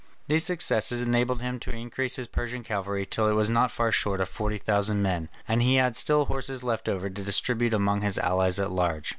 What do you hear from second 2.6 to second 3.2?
cavalry